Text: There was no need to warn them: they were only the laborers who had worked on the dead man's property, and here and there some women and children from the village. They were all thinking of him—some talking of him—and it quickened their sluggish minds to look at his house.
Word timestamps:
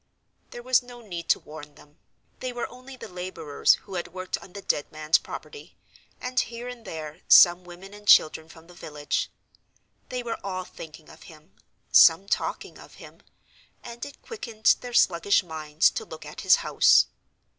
There 0.49 0.63
was 0.63 0.81
no 0.81 1.01
need 1.01 1.29
to 1.29 1.39
warn 1.39 1.75
them: 1.75 1.99
they 2.39 2.51
were 2.51 2.67
only 2.69 2.95
the 2.97 3.07
laborers 3.07 3.75
who 3.85 3.93
had 3.93 4.15
worked 4.15 4.35
on 4.39 4.53
the 4.53 4.61
dead 4.63 4.91
man's 4.91 5.19
property, 5.19 5.77
and 6.19 6.39
here 6.39 6.67
and 6.67 6.85
there 6.85 7.21
some 7.27 7.63
women 7.65 7.93
and 7.93 8.07
children 8.07 8.49
from 8.49 8.65
the 8.65 8.73
village. 8.73 9.29
They 10.09 10.23
were 10.23 10.39
all 10.43 10.63
thinking 10.63 11.07
of 11.07 11.21
him—some 11.29 12.29
talking 12.29 12.79
of 12.79 12.95
him—and 12.95 14.03
it 14.03 14.23
quickened 14.23 14.75
their 14.81 14.91
sluggish 14.93 15.43
minds 15.43 15.91
to 15.91 16.03
look 16.03 16.25
at 16.25 16.41
his 16.41 16.55
house. 16.65 17.05